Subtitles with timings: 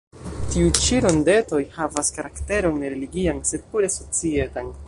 [0.53, 4.79] Tiuj ĉi rondetoj havas karakteron ne religian, sed pure societan.